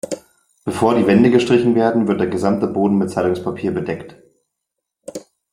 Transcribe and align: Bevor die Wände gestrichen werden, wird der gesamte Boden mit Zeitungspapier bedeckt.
Bevor 0.65 0.95
die 0.95 1.05
Wände 1.05 1.29
gestrichen 1.29 1.75
werden, 1.75 2.07
wird 2.07 2.19
der 2.19 2.25
gesamte 2.25 2.65
Boden 2.65 2.97
mit 2.97 3.11
Zeitungspapier 3.11 3.71
bedeckt. 3.71 4.15